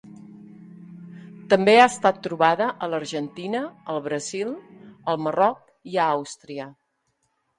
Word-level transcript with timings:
També 1.51 1.75
ha 1.81 1.89
estat 1.89 2.21
trobada 2.27 2.69
a 2.87 2.89
l'Argentina, 2.93 3.61
al 3.95 4.01
Brasil, 4.07 4.55
al 5.13 5.23
Marroc 5.27 5.61
i 5.97 6.01
a 6.07 6.11
Àustria. 6.17 6.67